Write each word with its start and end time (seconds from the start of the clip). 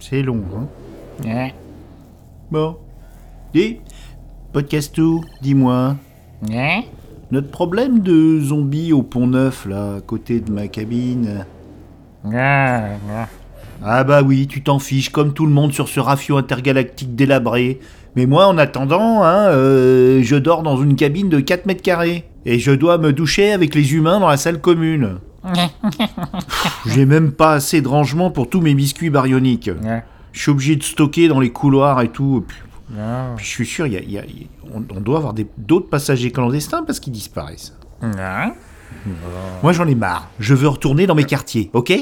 C'est 0.00 0.22
long, 0.22 0.42
hein. 0.56 0.66
Ouais. 1.24 1.54
Bon. 2.50 2.76
Dis, 3.54 3.78
podcast 4.52 4.94
tout, 4.94 5.24
dis-moi. 5.40 5.96
Ouais. 6.48 6.84
Notre 7.30 7.50
problème 7.50 8.00
de 8.00 8.40
zombies 8.40 8.92
au 8.92 9.02
pont 9.02 9.26
neuf, 9.26 9.66
là, 9.66 9.96
à 9.96 10.00
côté 10.00 10.40
de 10.40 10.50
ma 10.50 10.68
cabine. 10.68 11.46
Ouais. 12.24 12.98
Ah 13.84 14.04
bah 14.04 14.22
oui, 14.22 14.46
tu 14.46 14.62
t'en 14.62 14.78
fiches 14.78 15.10
comme 15.10 15.32
tout 15.32 15.46
le 15.46 15.52
monde 15.52 15.72
sur 15.72 15.88
ce 15.88 15.98
rafio 15.98 16.36
intergalactique 16.36 17.16
délabré. 17.16 17.80
Mais 18.14 18.26
moi, 18.26 18.46
en 18.46 18.58
attendant, 18.58 19.22
hein, 19.22 19.48
euh, 19.48 20.22
je 20.22 20.36
dors 20.36 20.62
dans 20.62 20.76
une 20.76 20.94
cabine 20.94 21.28
de 21.28 21.40
4 21.40 21.66
mètres 21.66 21.82
carrés. 21.82 22.24
Et 22.44 22.58
je 22.58 22.72
dois 22.72 22.98
me 22.98 23.12
doucher 23.12 23.52
avec 23.52 23.74
les 23.74 23.94
humains 23.94 24.20
dans 24.20 24.28
la 24.28 24.36
salle 24.36 24.60
commune. 24.60 25.18
J'ai 26.86 27.04
même 27.06 27.32
pas 27.32 27.52
assez 27.54 27.80
de 27.80 27.88
rangement 27.88 28.30
pour 28.30 28.48
tous 28.48 28.60
mes 28.60 28.74
biscuits 28.74 29.10
baryoniques. 29.10 29.70
Je 30.32 30.40
suis 30.40 30.50
obligé 30.50 30.76
de 30.76 30.82
stocker 30.82 31.28
dans 31.28 31.40
les 31.40 31.50
couloirs 31.50 32.00
et 32.02 32.08
tout. 32.08 32.44
Puis, 32.46 32.58
Ouais. 32.94 32.98
puis 33.36 33.44
je 33.44 33.50
suis 33.50 33.66
sûr, 33.66 33.86
y 33.86 33.96
a- 33.96 34.00
il 34.00 34.10
y 34.10 34.18
a- 34.18 34.24
il- 34.24 34.48
on, 34.74 34.84
on 34.94 35.00
doit 35.00 35.16
avoir 35.18 35.34
d'autres 35.56 35.88
passagers 35.88 36.30
clandestins 36.30 36.82
parce 36.84 37.00
qu'ils 37.00 37.12
disparaissent. 37.12 37.76
Moi, 39.62 39.72
j'en 39.72 39.86
ai 39.86 39.94
marre. 39.94 40.28
Je 40.38 40.54
veux 40.54 40.68
retourner 40.68 41.06
dans 41.06 41.14
mes 41.14 41.24
quartiers, 41.24 41.70
ok? 41.72 41.92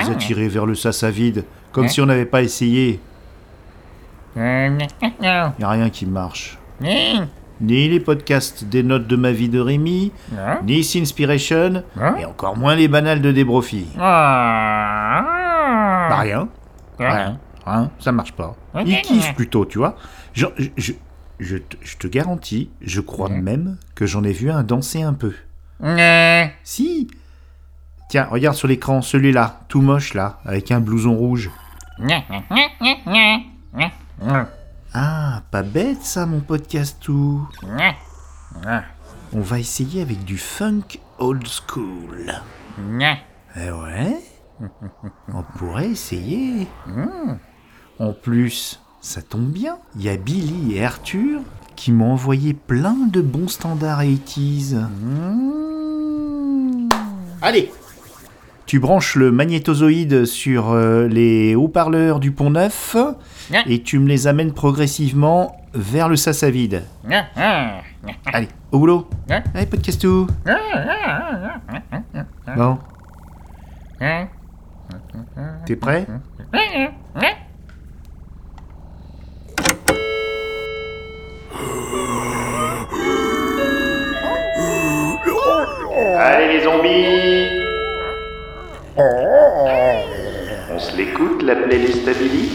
Les 0.00 0.10
attirer 0.10 0.48
vers 0.48 0.66
le 0.66 0.74
sas 0.74 1.02
à 1.02 1.10
vide, 1.10 1.44
comme 1.72 1.88
si 1.88 2.00
on 2.00 2.06
n'avait 2.06 2.26
pas 2.26 2.42
essayé. 2.42 3.00
Y 5.60 5.64
a 5.64 5.70
rien 5.70 5.88
qui 5.90 6.06
marche. 6.06 6.58
Ni 7.60 7.88
les 7.88 8.00
podcasts 8.00 8.64
des 8.64 8.82
notes 8.82 9.06
de 9.06 9.16
ma 9.16 9.30
vie 9.32 9.48
de 9.48 9.60
Rémi, 9.60 10.12
ni 10.64 10.82
Sinspiration, 10.84 11.82
Hein 12.00 12.16
et 12.18 12.24
encore 12.24 12.56
moins 12.56 12.74
les 12.74 12.88
banales 12.88 13.20
de 13.22 13.30
Débrofi. 13.32 13.86
Bah 13.96 15.24
Bah 16.08 16.16
rien. 16.18 16.48
Rien. 16.98 17.38
Hein, 17.66 17.90
ça 17.98 18.12
marche 18.12 18.32
pas. 18.32 18.56
Ils 18.84 18.94
kiffent 19.02 19.34
plutôt, 19.34 19.64
tu 19.66 19.78
vois. 19.78 19.96
Je, 20.32 20.46
je, 20.76 20.92
je 21.38 21.56
te- 21.56 21.76
je 21.80 21.96
te 21.96 22.06
garantis, 22.06 22.70
je 22.82 23.00
crois 23.00 23.28
même 23.28 23.78
que 23.94 24.04
j'en 24.06 24.22
ai 24.24 24.32
vu 24.32 24.50
un 24.50 24.62
danser 24.62 25.02
un 25.02 25.14
peu. 25.14 25.32
Si 26.64 27.08
Tiens, 28.10 28.28
regarde 28.30 28.54
sur 28.56 28.68
l'écran, 28.68 29.00
celui-là, 29.00 29.60
tout 29.68 29.80
moche 29.80 30.12
là, 30.14 30.38
avec 30.44 30.70
un 30.70 30.80
blouson 30.80 31.14
rouge. 31.16 31.50
Ah, 34.94 35.42
pas 35.50 35.62
bête 35.62 36.02
ça, 36.02 36.24
mon 36.24 36.38
podcast 36.40 36.98
tout. 37.00 37.48
On 39.32 39.40
va 39.40 39.58
essayer 39.58 40.00
avec 40.02 40.24
du 40.24 40.38
funk 40.38 40.82
old 41.18 41.46
school. 41.48 42.32
Eh 43.56 43.70
ouais 43.72 44.20
On 45.34 45.42
pourrait 45.58 45.88
essayer. 45.88 46.68
En 47.98 48.12
plus, 48.12 48.80
ça 49.00 49.20
tombe 49.20 49.50
bien, 49.50 49.78
il 49.96 50.02
y 50.02 50.08
a 50.08 50.16
Billy 50.16 50.76
et 50.76 50.84
Arthur 50.84 51.40
qui 51.74 51.90
m'ont 51.90 52.12
envoyé 52.12 52.54
plein 52.54 52.94
de 53.10 53.20
bons 53.20 53.48
standards 53.48 54.02
80s. 54.02 54.76
Allez 57.42 57.72
Tu 58.66 58.78
branches 58.78 59.14
le 59.16 59.30
magnétozoïde 59.30 60.24
sur 60.24 60.72
euh, 60.72 61.06
les 61.06 61.54
haut-parleurs 61.54 62.18
du 62.18 62.32
pont 62.32 62.50
neuf 62.50 62.96
et 63.66 63.82
tu 63.82 63.98
me 63.98 64.08
les 64.08 64.26
amènes 64.26 64.52
progressivement 64.52 65.56
vers 65.74 66.08
le 66.08 66.16
sas 66.16 66.42
à 66.42 66.50
vide. 66.50 66.82
Allez, 68.32 68.48
au 68.72 68.78
boulot. 68.78 69.06
Allez, 69.54 69.66
podcast 69.66 70.00
tout 70.00 70.26
Bon, 72.56 72.78
t'es 75.66 75.76
prêt? 75.76 76.06
Allez 86.18 86.58
les 86.58 86.64
zombies 86.64 87.43
On 88.96 90.78
se 90.78 90.96
l'écoute 90.96 91.42
la 91.42 91.56
playlist 91.56 92.06
Billy 92.16 92.48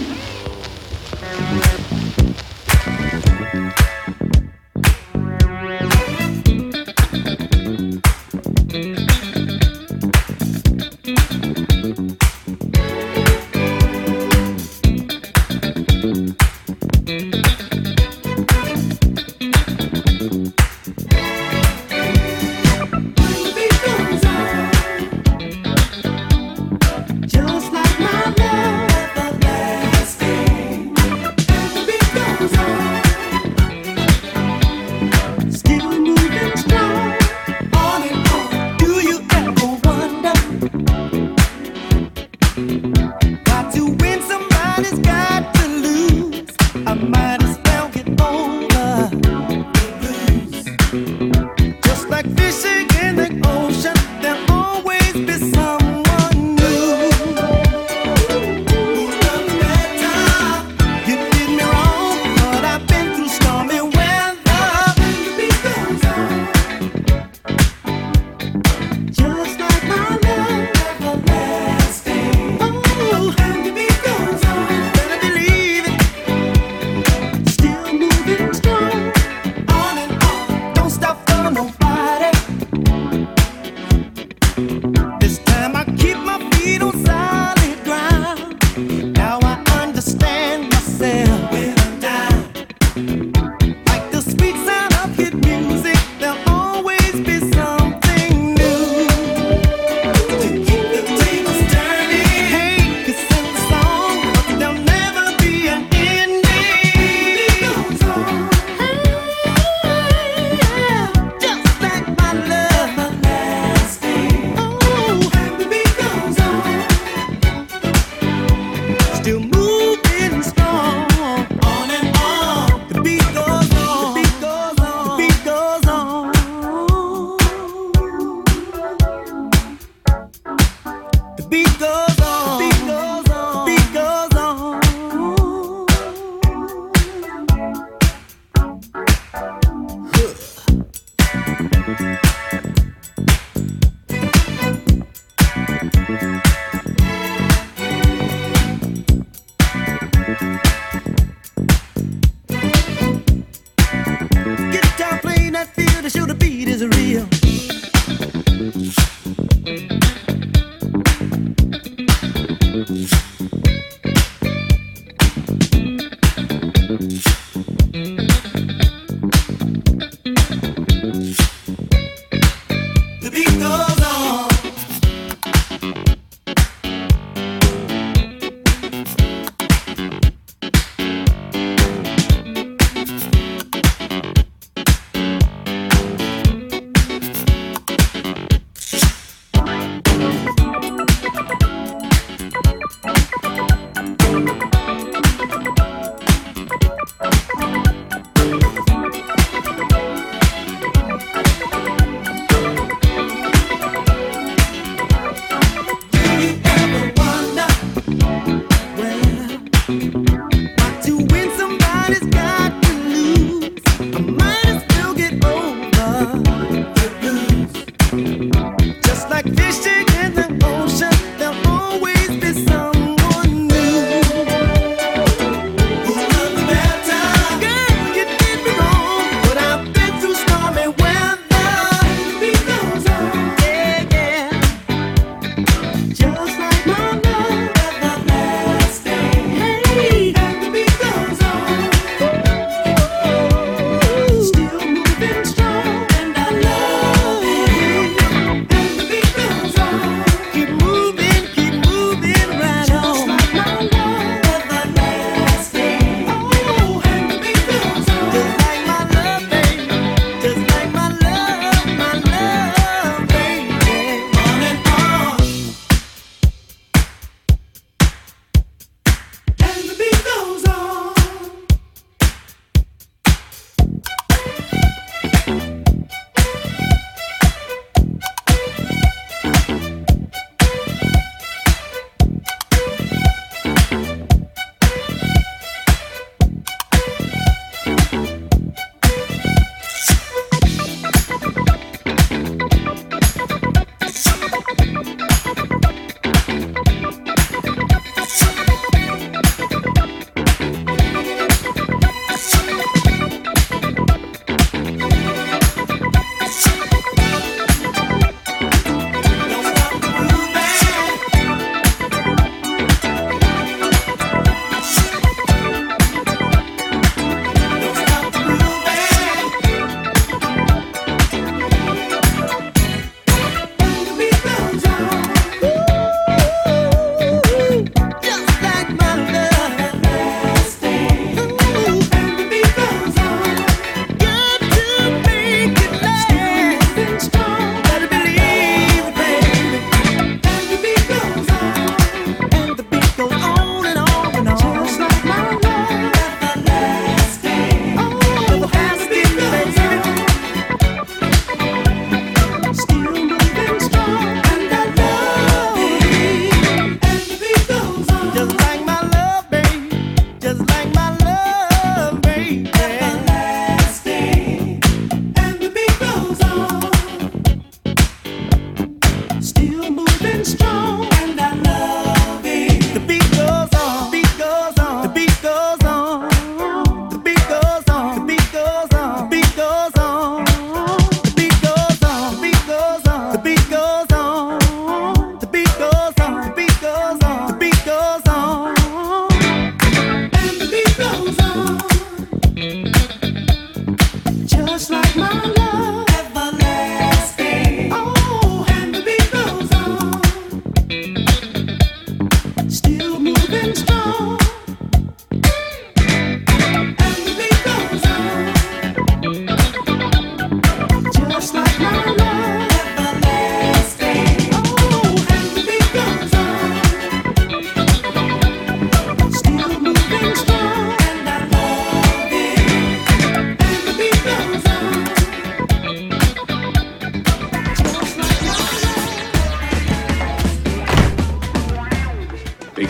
Guitar 141.89 142.28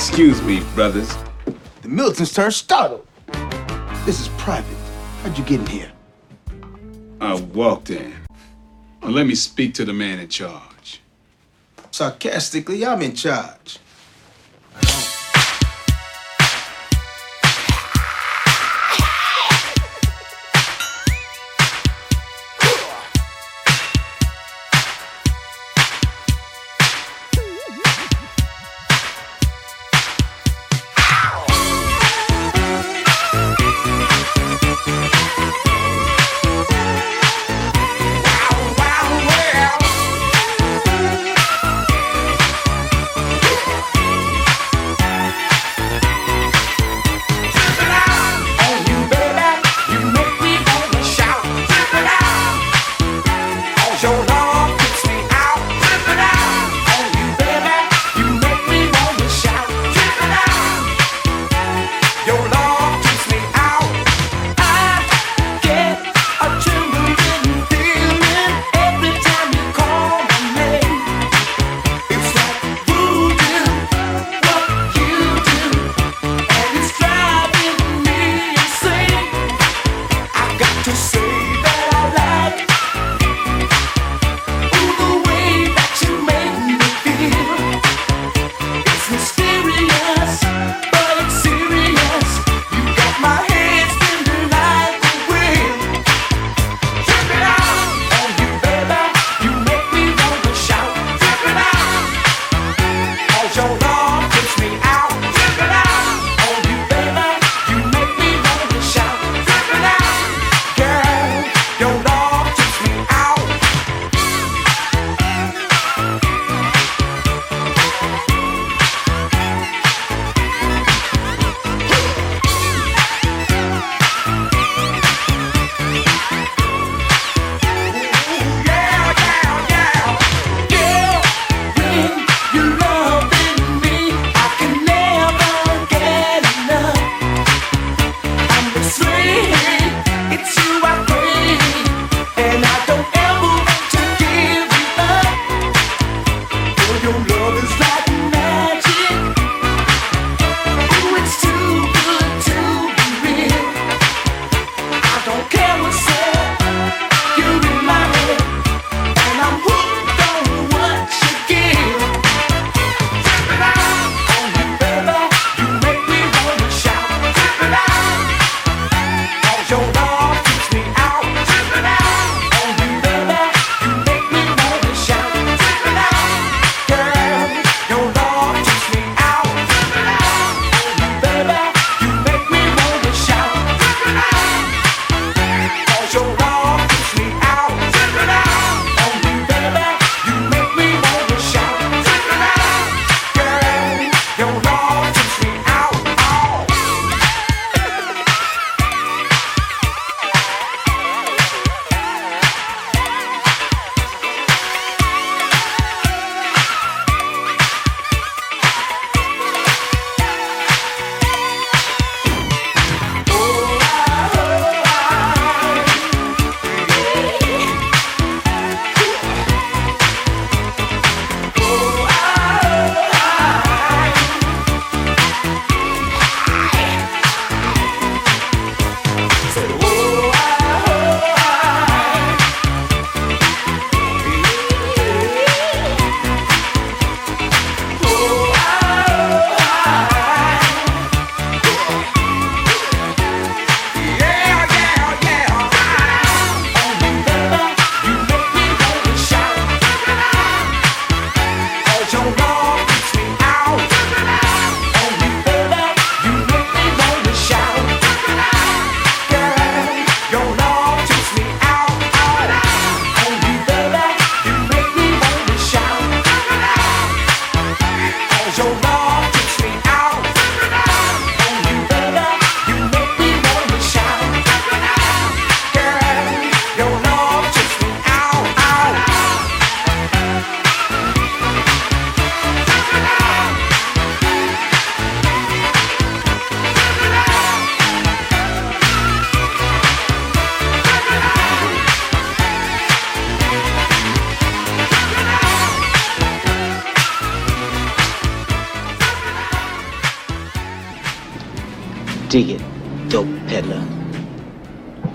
Excuse 0.09 0.41
me, 0.41 0.59
brothers. 0.73 1.07
The 1.83 1.87
Miltons 1.87 2.33
turned 2.33 2.55
startled. 2.55 3.07
This 4.07 4.19
is 4.19 4.27
private. 4.39 4.75
How'd 5.21 5.37
you 5.37 5.43
get 5.45 5.59
in 5.59 5.67
here? 5.67 5.91
I 7.21 7.35
walked 7.35 7.91
in. 7.91 8.15
Well, 9.01 9.11
let 9.11 9.27
me 9.27 9.35
speak 9.35 9.75
to 9.75 9.85
the 9.85 9.93
man 9.93 10.17
in 10.19 10.27
charge. 10.27 11.01
Sarcastically, 11.91 12.83
I'm 12.83 13.03
in 13.03 13.13
charge. 13.15 13.77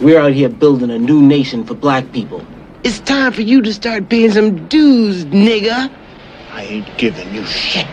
We're 0.04 0.20
out 0.20 0.34
here 0.34 0.50
building 0.50 0.90
a 0.90 0.98
new 0.98 1.22
nation 1.22 1.64
for 1.64 1.72
black 1.72 2.12
people. 2.12 2.44
It's 2.82 3.00
time 3.00 3.32
for 3.32 3.40
you 3.40 3.62
to 3.62 3.72
start 3.72 4.10
paying 4.10 4.32
some 4.32 4.68
dues, 4.68 5.24
nigga. 5.24 5.90
I 6.50 6.62
ain't 6.64 6.98
giving 6.98 7.34
you 7.34 7.42
shit. 7.46 7.86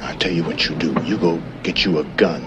I'll 0.00 0.18
tell 0.18 0.32
you 0.32 0.42
what 0.42 0.68
you 0.68 0.74
do. 0.74 0.92
You 1.04 1.16
go 1.16 1.40
get 1.62 1.84
you 1.84 2.00
a 2.00 2.04
gun. 2.16 2.42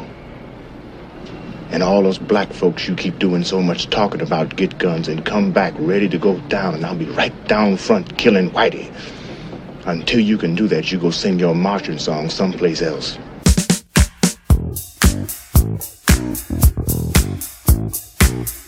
And 1.71 1.81
all 1.81 2.03
those 2.03 2.17
black 2.17 2.51
folks 2.51 2.85
you 2.85 2.95
keep 2.95 3.17
doing 3.17 3.45
so 3.45 3.61
much 3.61 3.89
talking 3.89 4.19
about 4.19 4.57
get 4.57 4.77
guns 4.77 5.07
and 5.07 5.23
come 5.23 5.53
back 5.53 5.73
ready 5.77 6.09
to 6.09 6.17
go 6.17 6.37
down, 6.49 6.75
and 6.75 6.85
I'll 6.85 6.97
be 6.97 7.05
right 7.05 7.47
down 7.47 7.77
front 7.77 8.17
killing 8.17 8.51
Whitey. 8.51 8.91
Until 9.85 10.19
you 10.19 10.37
can 10.37 10.53
do 10.53 10.67
that, 10.67 10.91
you 10.91 10.99
go 10.99 11.11
sing 11.11 11.39
your 11.39 11.55
marching 11.55 11.97
song 11.97 12.29
someplace 12.29 12.81
else. 12.81 13.17
Thank 16.35 16.73
you. 18.47 18.62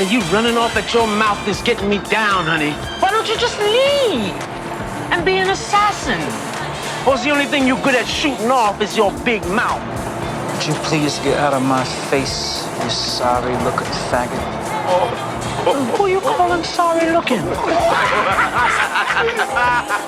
out 0.00 0.10
you 0.10 0.20
running 0.32 0.56
off 0.56 0.76
at 0.76 0.94
your 0.94 1.06
mouth 1.06 1.46
is 1.46 1.60
getting 1.62 1.88
me 1.88 1.98
down, 2.08 2.46
honey. 2.46 2.72
Why 3.00 3.10
don't 3.10 3.28
you 3.28 3.36
just 3.36 3.58
leave 3.58 4.32
and 5.12 5.24
be 5.24 5.36
an 5.36 5.50
assassin? 5.50 6.20
Or 7.06 7.14
is 7.14 7.24
the 7.24 7.30
only 7.30 7.44
thing 7.44 7.66
you're 7.66 7.82
good 7.82 7.94
at 7.94 8.06
shooting 8.06 8.50
off 8.50 8.80
is 8.80 8.96
your 8.96 9.12
big 9.24 9.44
mouth? 9.48 9.82
Would 10.56 10.66
you 10.66 10.74
please 10.84 11.18
get 11.18 11.38
out 11.38 11.52
of 11.52 11.62
my 11.62 11.84
face, 12.08 12.64
you 12.82 12.90
sorry 12.90 13.52
looking 13.64 13.88
faggot? 14.08 14.40
Who 15.96 16.04
are 16.04 16.08
you 16.08 16.20
calling 16.20 16.64
sorry 16.64 17.10
looking? 17.10 17.44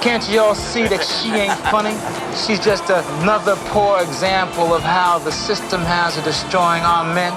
Can't 0.01 0.27
you 0.31 0.41
all 0.41 0.55
see 0.55 0.87
that 0.89 1.05
she 1.05 1.33
ain't 1.33 1.59
funny? 1.69 1.95
She's 2.35 2.65
just 2.65 2.89
another 2.89 3.57
poor 3.69 4.01
example 4.01 4.75
of 4.75 4.83
how 4.83 5.19
the 5.19 5.33
system 5.33 5.83
has 5.83 6.17
of 6.17 6.25
destroying 6.25 6.83
our 6.83 7.05
men. 7.15 7.33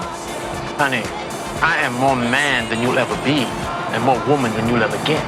Honey, 0.77 1.03
I 1.67 1.77
am 1.77 1.93
more 1.95 2.15
man 2.15 2.69
than 2.69 2.79
you'll 2.83 2.99
ever 2.99 3.15
be, 3.25 3.41
and 3.91 4.03
more 4.03 4.23
woman 4.27 4.53
than 4.53 4.69
you'll 4.69 4.83
ever 4.83 5.03
get. 5.03 5.25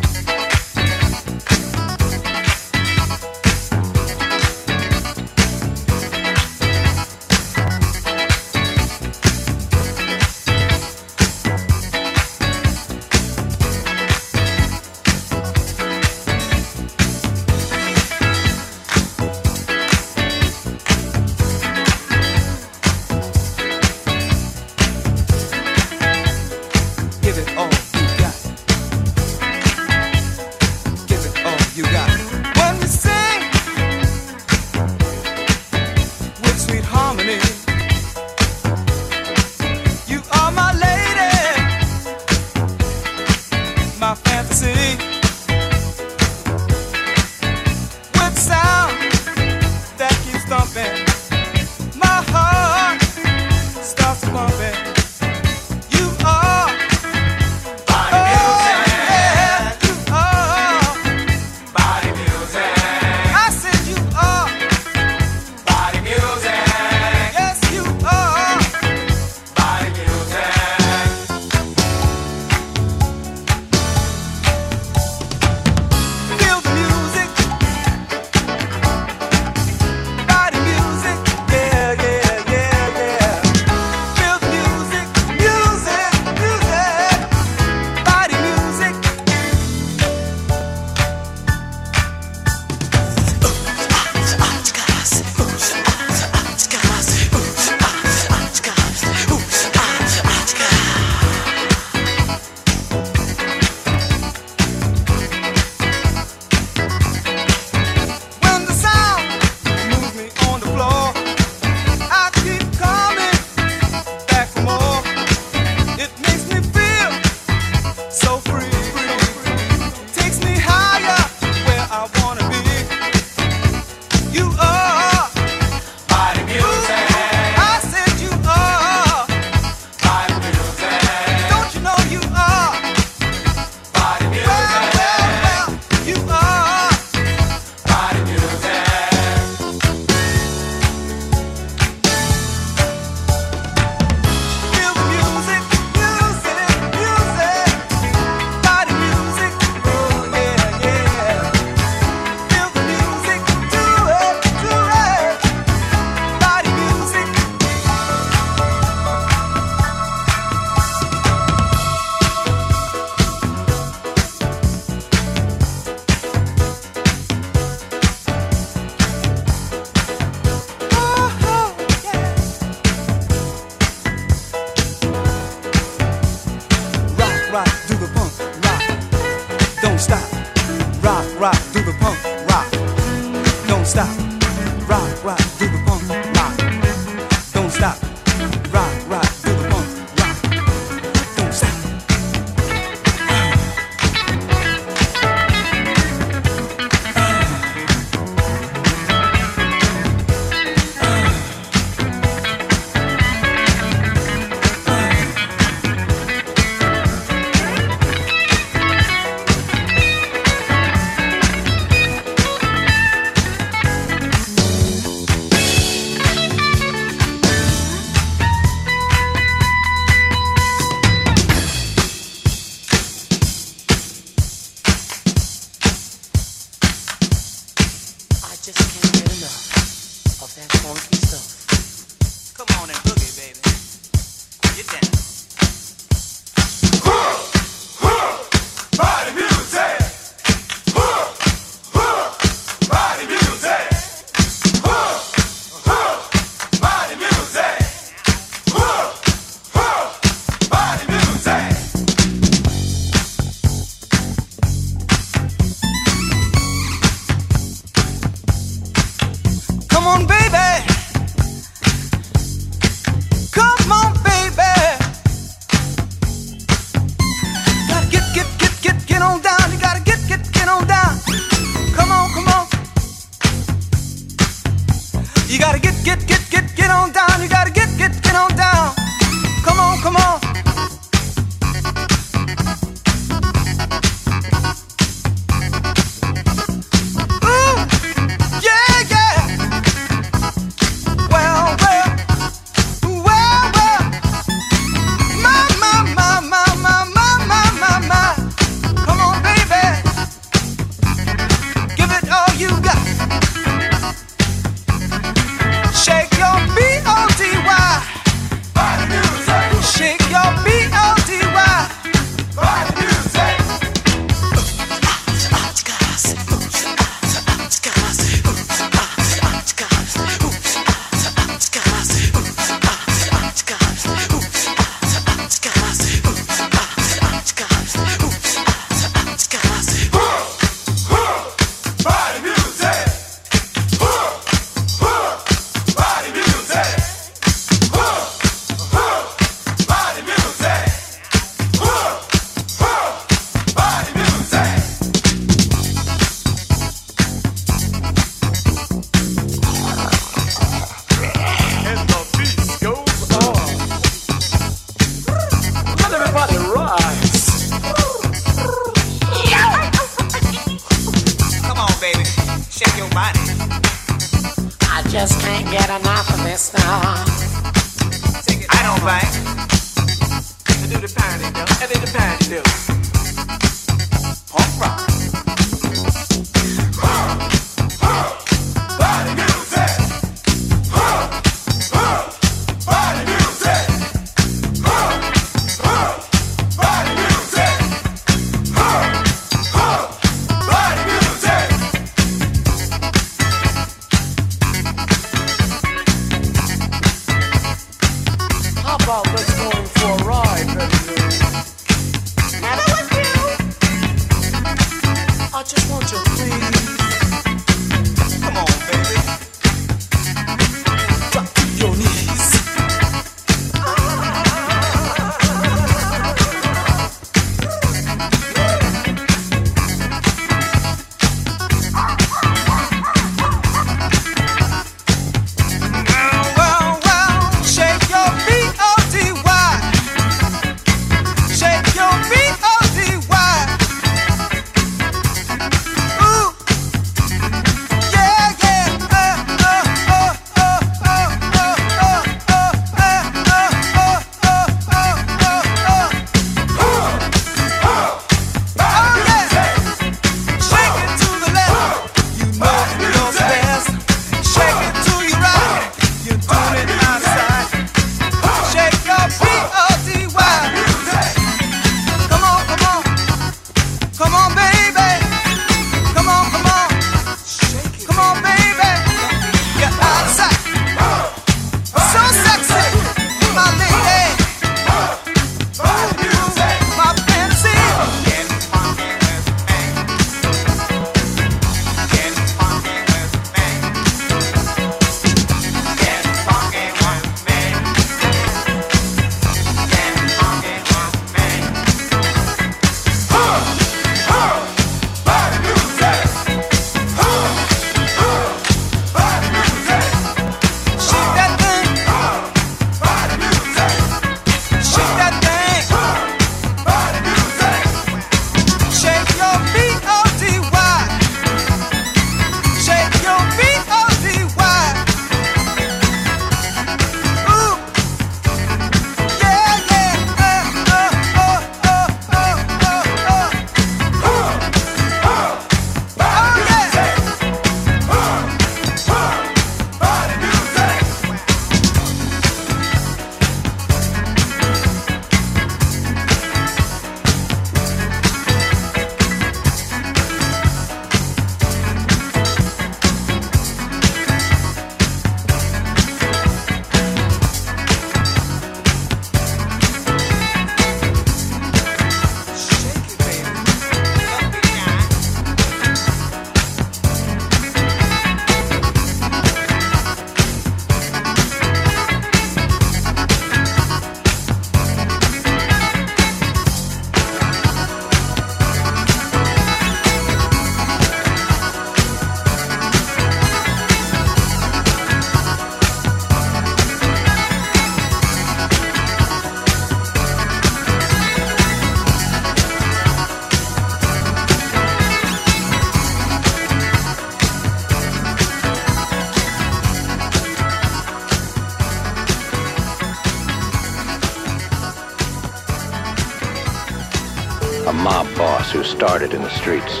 Started 598.98 599.32
in 599.32 599.40
the 599.42 599.50
streets, 599.50 600.00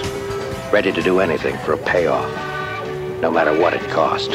ready 0.72 0.90
to 0.90 1.00
do 1.00 1.20
anything 1.20 1.56
for 1.58 1.74
a 1.74 1.78
payoff, 1.78 2.28
no 3.22 3.30
matter 3.30 3.56
what 3.56 3.72
it 3.72 3.80
cost. 3.90 4.30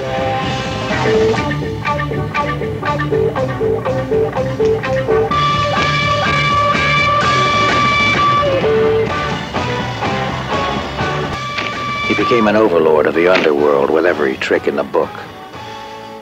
He 12.07 12.16
became 12.16 12.47
an 12.47 12.55
overlord 12.55 13.05
of 13.05 13.16
the 13.16 13.28
underworld 13.28 13.89
with 13.89 14.05
every 14.05 14.38
trick 14.38 14.70
in 14.70 14.78
the 14.78 14.84
book. 14.86 15.11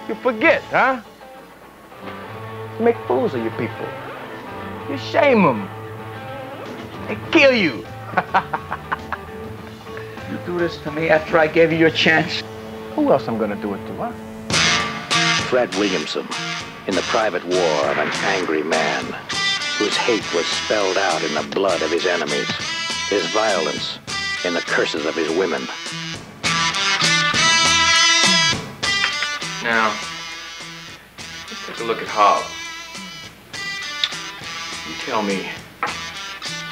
You 0.10 0.16
forget, 0.16 0.64
huh? 0.72 1.00
You 2.80 2.86
make 2.86 2.98
fools 3.06 3.36
of 3.36 3.44
your 3.44 3.52
people. 3.52 3.88
You 4.90 4.98
shame 4.98 5.44
them. 5.44 5.70
They 7.08 7.20
kill 7.30 7.54
you. 7.54 7.86
You 10.30 10.38
do 10.46 10.58
this 10.58 10.78
to 10.84 10.92
me 10.92 11.10
after 11.10 11.38
I 11.38 11.48
gave 11.48 11.72
you 11.72 11.78
your 11.78 11.90
chance. 11.90 12.44
Who 12.96 13.12
else 13.12 13.28
I'm 13.28 13.38
gonna 13.38 13.56
do 13.56 13.74
it 13.74 13.88
to, 13.88 13.94
huh? 13.96 14.12
Fred 15.50 15.74
Williamson, 15.76 16.28
in 16.88 16.96
the 16.96 17.02
private 17.04 17.44
war 17.46 17.90
of 17.90 17.98
an 17.98 18.10
angry 18.24 18.64
man, 18.64 19.04
whose 19.78 19.96
hate 19.96 20.34
was 20.34 20.46
spelled 20.46 20.98
out 20.98 21.24
in 21.24 21.34
the 21.34 21.44
blood 21.56 21.82
of 21.82 21.92
his 21.92 22.06
enemies, 22.06 22.50
his 23.10 23.26
violence 23.28 24.00
in 24.46 24.54
the 24.54 24.62
curses 24.62 25.06
of 25.06 25.16
his 25.16 25.30
women. 25.30 25.62
Now, 29.64 29.94
let's 31.48 31.68
take 31.68 31.80
a 31.80 31.84
look 31.84 32.02
at 32.02 32.08
Hobb. 32.08 32.44
You 34.88 34.96
tell 35.06 35.22
me, 35.22 35.50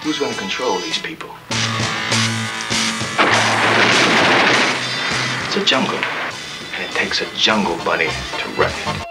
who's 0.03 0.19
going 0.19 0.31
to 0.31 0.39
control 0.39 0.79
these 0.79 0.97
people? 0.97 1.29
It's 5.45 5.57
a 5.57 5.65
jungle, 5.65 5.99
and 6.73 6.83
it 6.83 6.91
takes 6.91 7.21
a 7.21 7.35
jungle 7.35 7.77
bunny 7.83 8.07
to 8.07 8.49
run 8.57 8.71
it. 8.71 9.08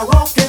Gotta 0.00 0.16
walk 0.16 0.39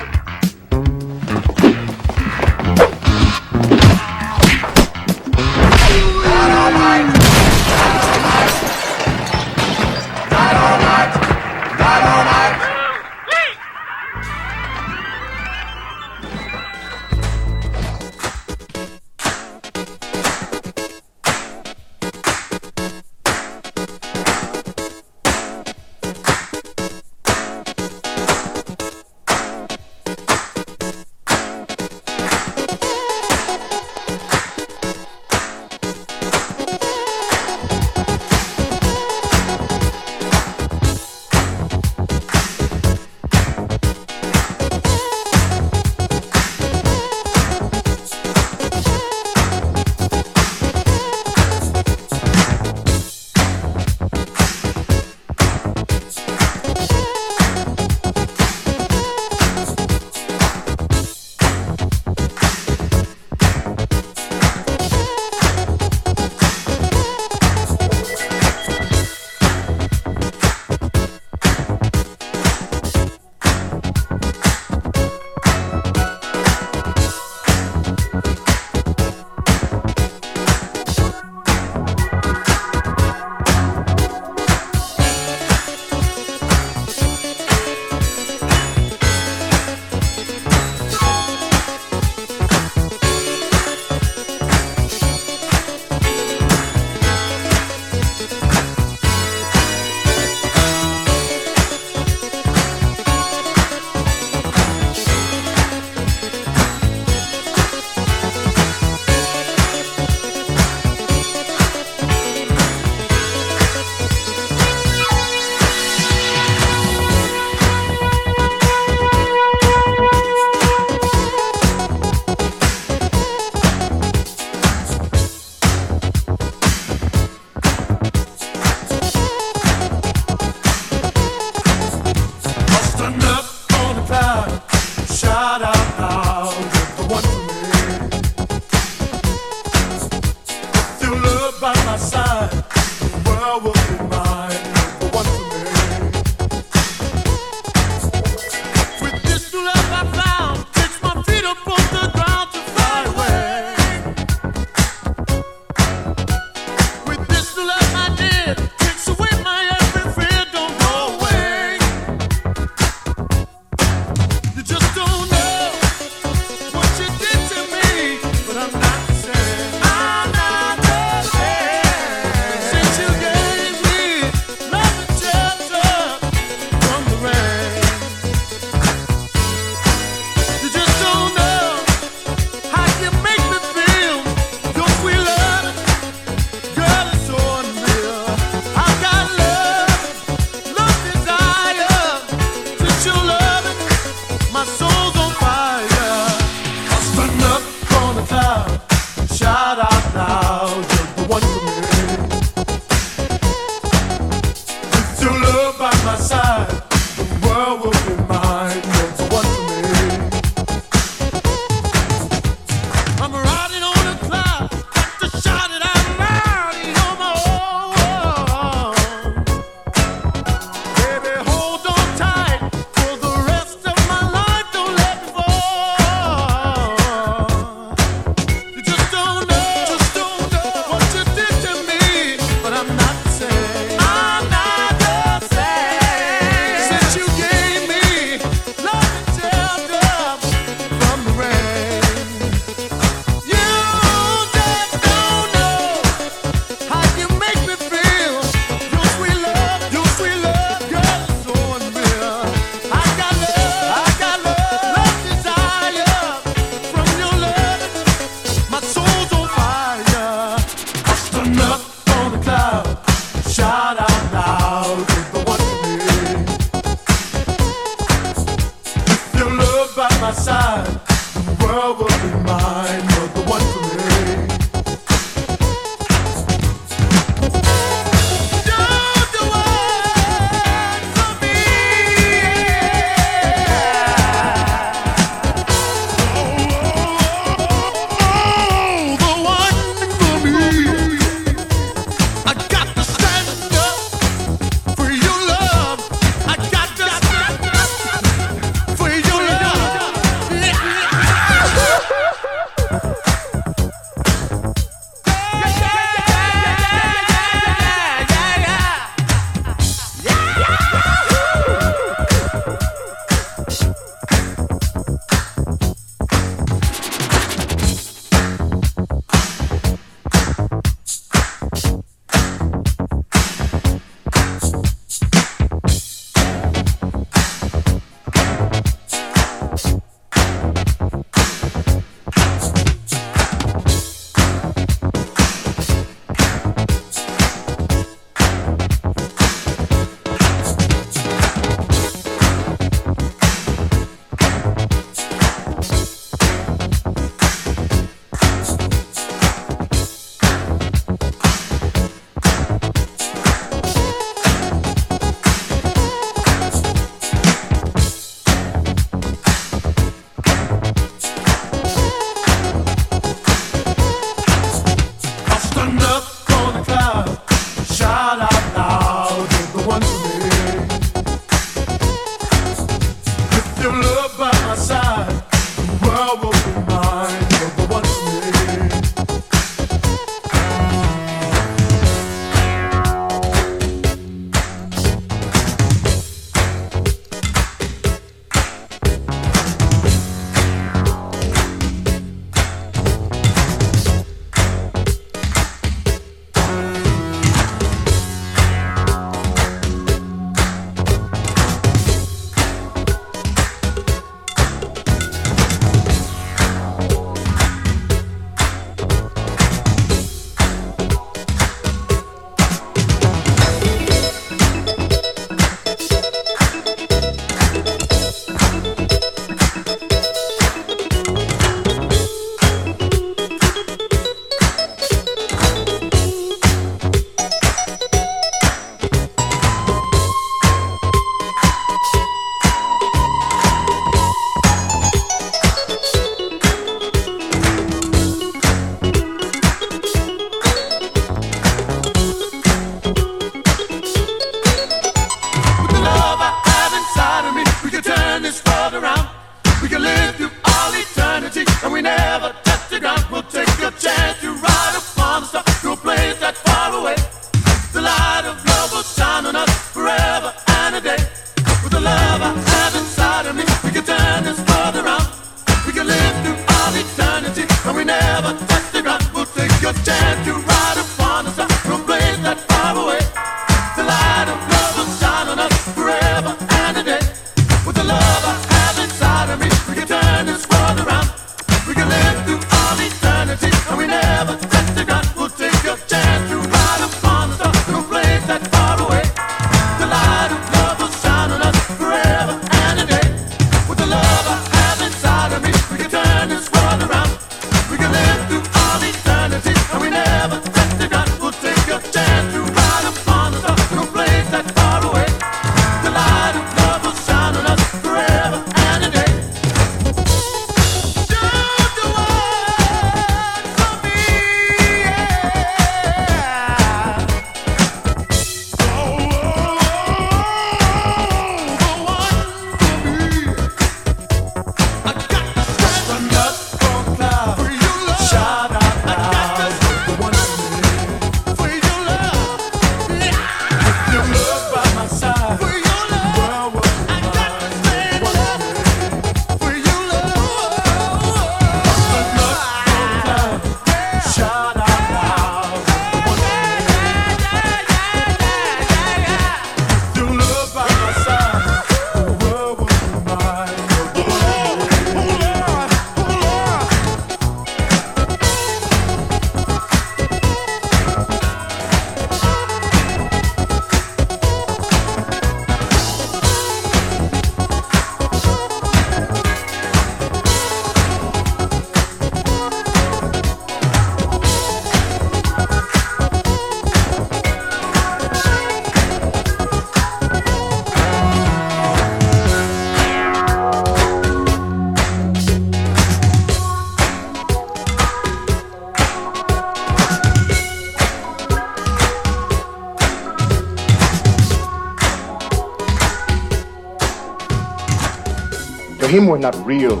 him, 599.10 599.26
we're 599.26 599.38
not 599.38 599.56
real. 599.66 600.00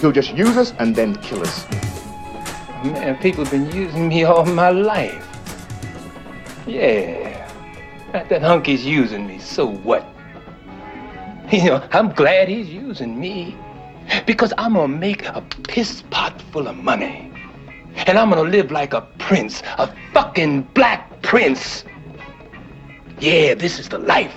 He'll 0.00 0.12
just 0.12 0.34
use 0.34 0.56
us 0.56 0.74
and 0.78 0.94
then 0.94 1.16
kill 1.16 1.40
us. 1.40 1.68
Man, 2.84 3.16
people 3.18 3.44
been 3.46 3.70
using 3.72 4.08
me 4.08 4.24
all 4.24 4.44
my 4.44 4.70
life. 4.70 5.26
Yeah. 6.66 7.48
That, 8.12 8.28
that 8.28 8.42
hunky's 8.42 8.84
using 8.84 9.26
me, 9.26 9.38
so 9.38 9.66
what? 9.66 10.06
You 11.52 11.64
know, 11.64 11.88
I'm 11.92 12.12
glad 12.12 12.48
he's 12.48 12.68
using 12.68 13.18
me. 13.18 13.56
Because 14.26 14.52
I'm 14.56 14.74
gonna 14.74 14.88
make 14.88 15.26
a 15.26 15.42
piss 15.68 16.02
pot 16.10 16.40
full 16.52 16.66
of 16.66 16.76
money. 16.76 17.30
And 18.06 18.18
I'm 18.18 18.30
gonna 18.30 18.48
live 18.48 18.70
like 18.70 18.94
a 18.94 19.02
prince, 19.18 19.62
a 19.78 19.92
fucking 20.12 20.62
black 20.74 21.20
prince. 21.22 21.84
Yeah, 23.20 23.54
this 23.54 23.78
is 23.78 23.88
the 23.88 23.98
life. 23.98 24.34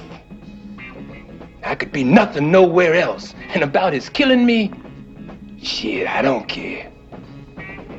I 1.64 1.76
could 1.76 1.92
be 1.92 2.04
nothing 2.04 2.52
nowhere 2.52 2.96
else. 2.96 3.34
And 3.54 3.64
about 3.64 3.94
his 3.94 4.10
killing 4.10 4.46
me, 4.46 4.72
shit, 5.62 6.08
I 6.08 6.22
don't 6.22 6.48
care. 6.48 6.92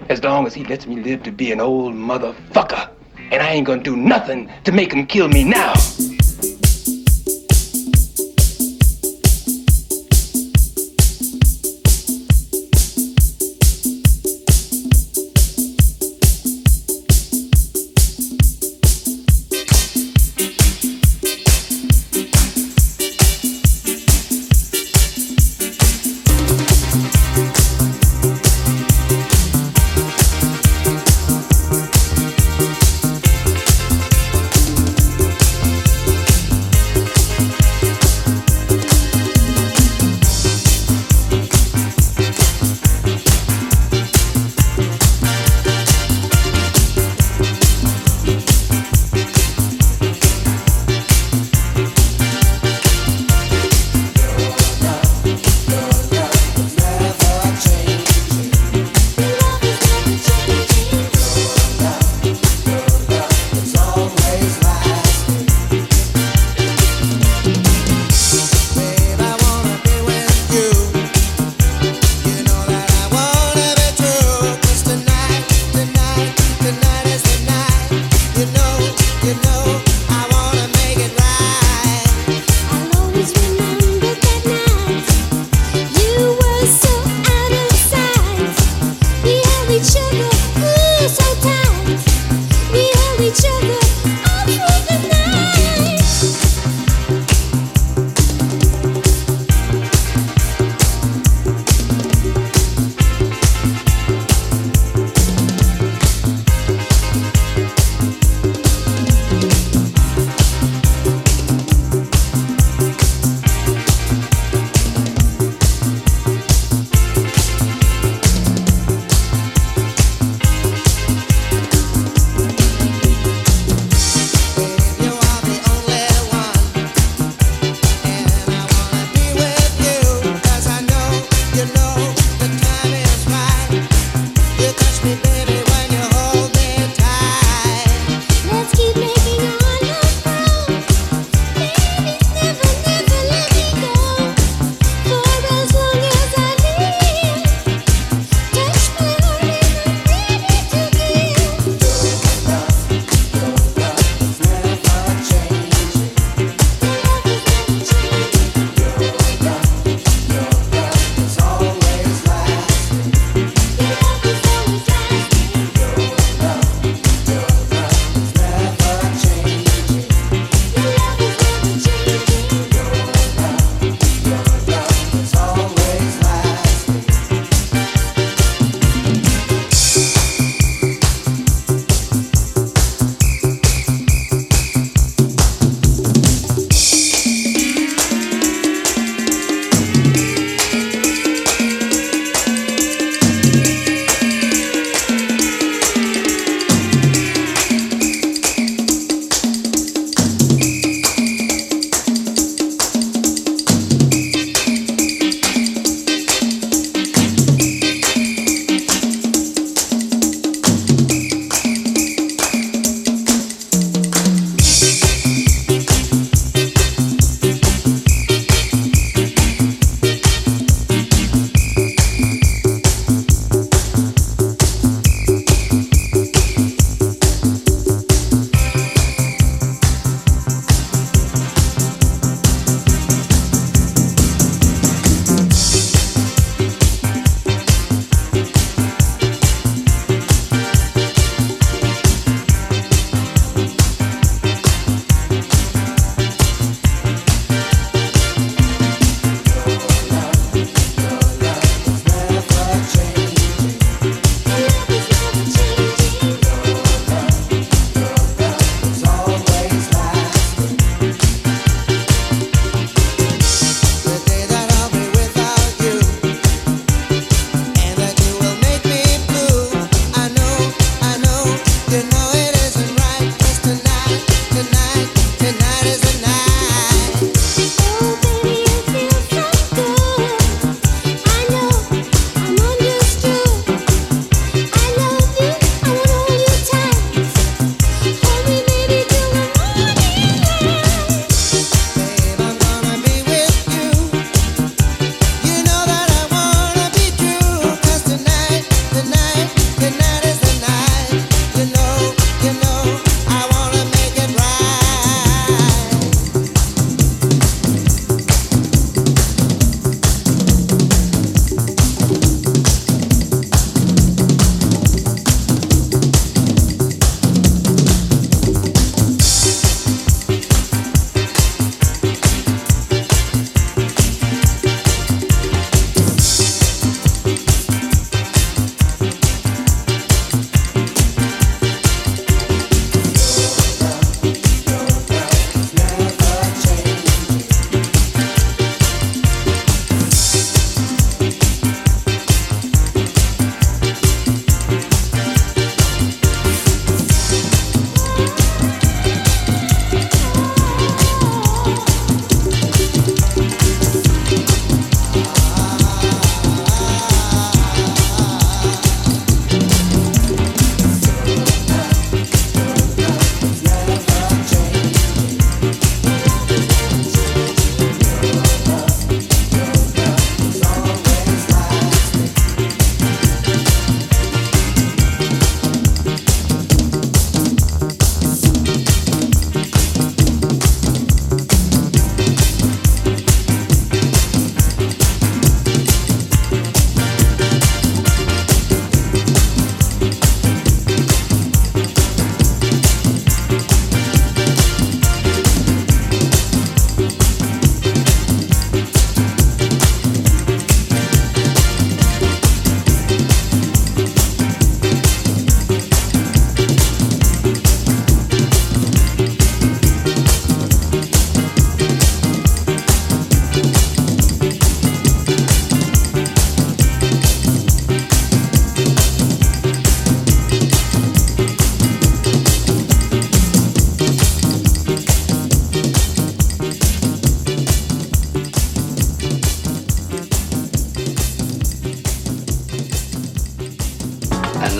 As 0.08 0.22
long 0.22 0.46
as 0.46 0.54
he 0.54 0.64
lets 0.64 0.86
me 0.86 0.96
live 0.96 1.22
to 1.24 1.30
be 1.30 1.52
an 1.52 1.60
old 1.60 1.94
motherfucker. 1.94 2.90
And 3.32 3.42
I 3.42 3.50
ain't 3.50 3.66
gonna 3.66 3.82
do 3.82 3.96
nothing 3.96 4.50
to 4.64 4.72
make 4.72 4.92
him 4.92 5.06
kill 5.06 5.28
me 5.28 5.44
now. 5.44 5.74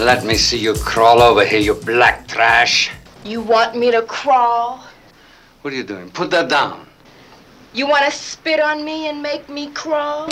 Let 0.06 0.24
me 0.24 0.36
see 0.36 0.58
you 0.58 0.74
crawl 0.74 1.20
over 1.20 1.44
here, 1.44 1.58
you 1.58 1.74
black 1.74 2.28
trash. 2.28 2.92
You 3.24 3.40
want 3.40 3.76
me 3.76 3.90
to 3.90 4.02
crawl? 4.02 4.84
What 5.62 5.72
are 5.74 5.76
you 5.76 5.82
doing? 5.82 6.12
Put 6.12 6.30
that 6.30 6.48
down. 6.48 6.86
You 7.74 7.88
want 7.88 8.04
to 8.04 8.12
spit 8.12 8.60
on 8.60 8.84
me 8.84 9.08
and 9.08 9.20
make 9.20 9.48
me 9.48 9.72
crawl? 9.72 10.28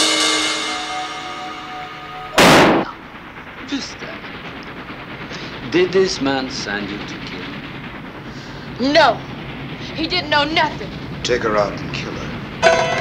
Just 3.66 3.98
that. 3.98 4.20
Did 5.72 5.90
this 5.90 6.20
man 6.20 6.48
send 6.52 6.88
you 6.88 6.98
to 6.98 7.18
kill? 7.26 7.48
me? 8.78 8.92
No. 8.92 9.16
He 9.96 10.06
didn't 10.06 10.30
know 10.30 10.44
nothing. 10.44 10.92
Take 11.24 11.42
her 11.42 11.56
out 11.56 11.72
and 11.72 11.92
kill 11.92 12.12
her. 12.12 12.93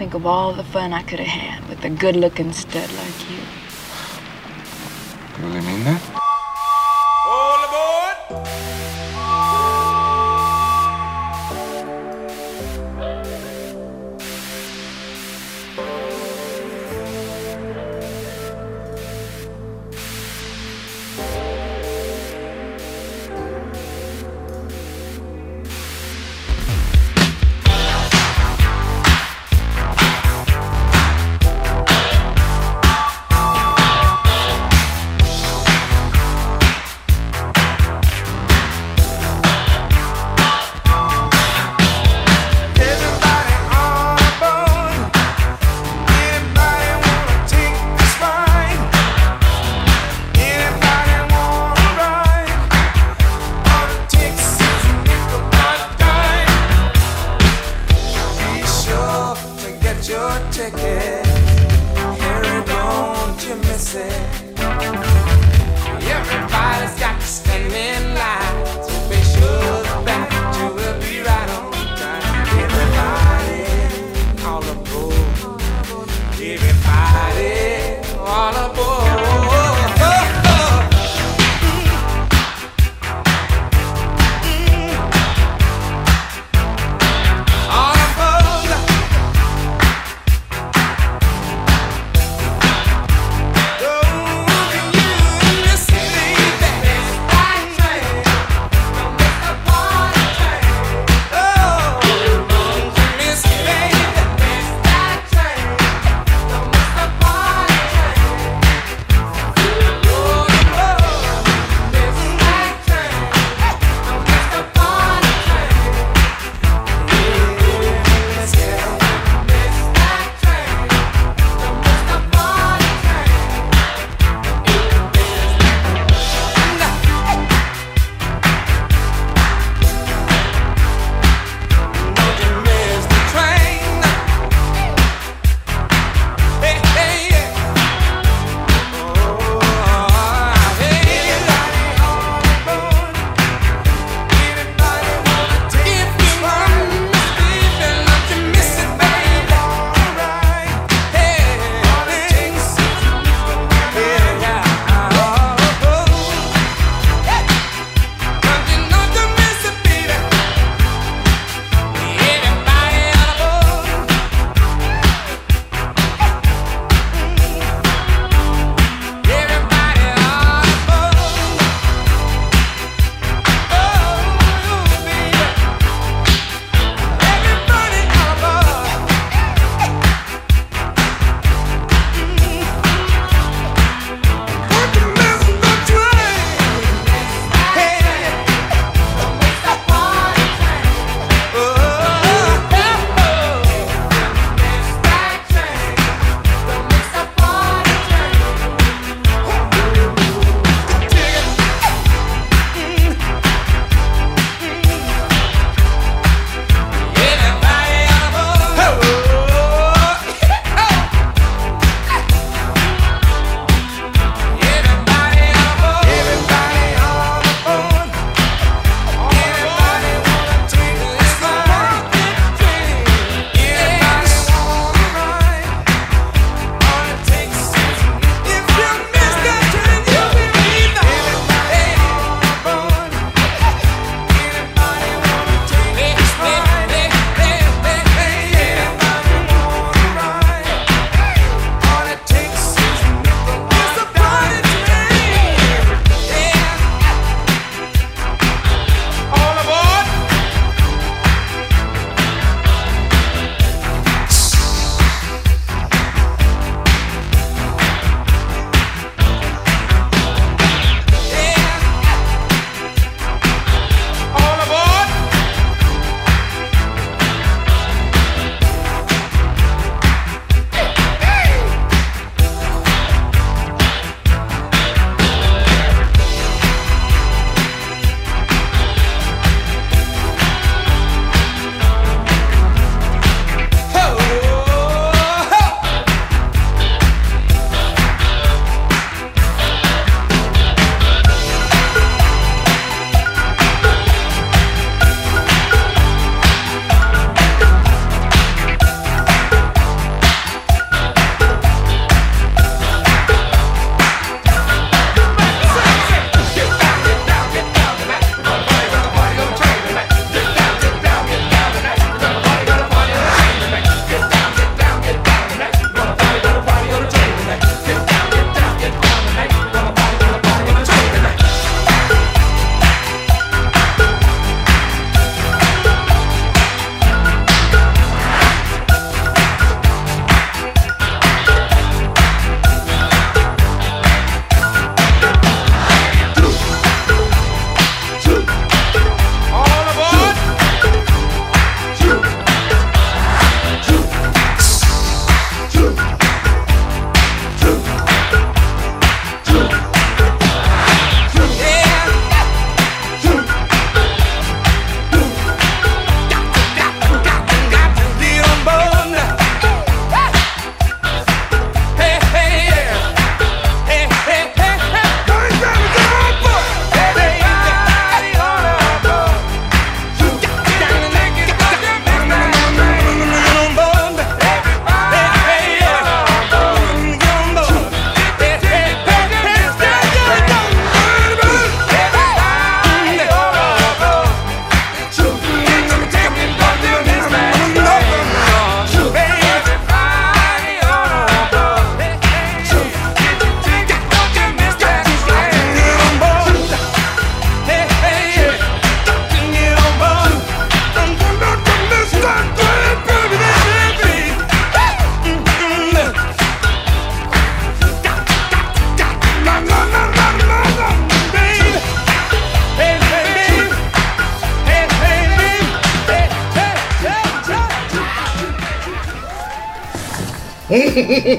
Think 0.00 0.14
of 0.14 0.24
all 0.24 0.54
the 0.54 0.64
fun 0.64 0.94
I 0.94 1.02
could 1.02 1.18
have 1.18 1.28
had 1.28 1.68
with 1.68 1.84
a 1.84 1.90
good 1.90 2.16
looking 2.16 2.54
stud 2.54 2.90
like 2.90 3.30
you. 3.30 3.36
You 5.36 5.52
really 5.52 5.60
mean 5.60 5.84
that? 5.84 6.29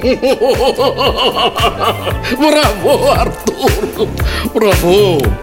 Bravo, 2.42 3.12
Arthur! 3.14 4.08
Bravo! 4.52 5.41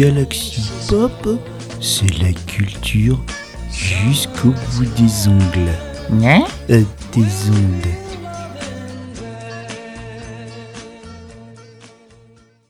Galaxy 0.00 0.62
Pop, 0.88 1.28
c'est 1.78 2.22
la 2.22 2.32
culture 2.46 3.22
jusqu'au 3.70 4.48
bout 4.48 4.86
des 4.96 5.28
ongles. 5.28 6.24
Hein? 6.24 6.44
Euh, 6.70 6.82
des 7.12 7.50
ondes. 7.50 7.89